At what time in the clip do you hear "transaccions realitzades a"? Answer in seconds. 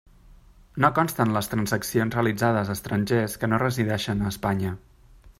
1.51-2.75